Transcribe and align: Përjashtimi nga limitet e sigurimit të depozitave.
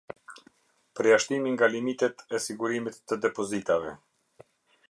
Përjashtimi 0.99 1.51
nga 1.57 1.69
limitet 1.75 2.25
e 2.37 2.41
sigurimit 2.49 3.01
të 3.11 3.21
depozitave. 3.27 3.97